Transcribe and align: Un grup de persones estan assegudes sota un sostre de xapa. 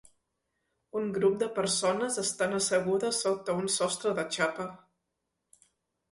Un 0.99 1.09
grup 1.17 1.33
de 1.41 1.49
persones 1.57 2.15
estan 2.21 2.55
assegudes 2.59 3.19
sota 3.25 3.55
un 3.65 3.69
sostre 3.75 4.15
de 4.21 4.25
xapa. 4.37 4.67